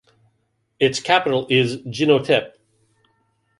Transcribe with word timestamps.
Its 0.79 0.99
capital 0.99 1.45
is 1.51 1.77
Jinotepe. 1.83 2.53